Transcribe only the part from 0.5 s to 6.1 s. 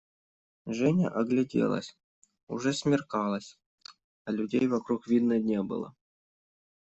Женя огляделась: уже смеркалось, а людей вокруг видно не было.